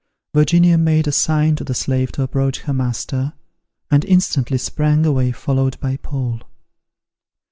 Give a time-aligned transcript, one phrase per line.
[0.33, 3.33] Virginia made a sign to the slave to approach her master;
[3.91, 6.41] and instantly sprang away followed by Paul.